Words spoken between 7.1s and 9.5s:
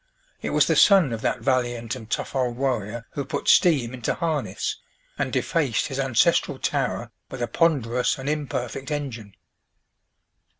with a ponderous and imperfect engine.